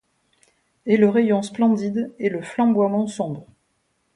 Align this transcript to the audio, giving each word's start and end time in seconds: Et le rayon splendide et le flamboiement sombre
Et 0.87 0.97
le 0.97 1.07
rayon 1.09 1.43
splendide 1.43 2.11
et 2.17 2.29
le 2.29 2.41
flamboiement 2.41 3.05
sombre 3.05 3.45